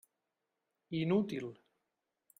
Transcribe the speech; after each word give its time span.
Inútil. 1.03 1.45